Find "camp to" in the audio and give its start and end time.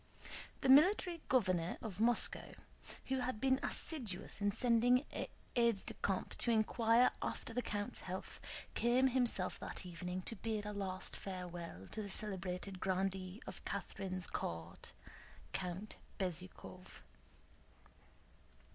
5.93-6.49